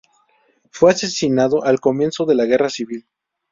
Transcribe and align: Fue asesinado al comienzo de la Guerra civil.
Fue 0.71 0.89
asesinado 0.89 1.63
al 1.63 1.79
comienzo 1.79 2.25
de 2.25 2.33
la 2.33 2.45
Guerra 2.45 2.71
civil. 2.71 3.05